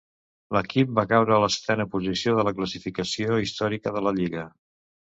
[0.55, 4.53] L'equip va caure a la setena posició de la classificació històrica de la lliga.